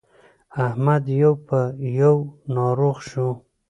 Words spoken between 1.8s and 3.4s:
يو ناروغ شو.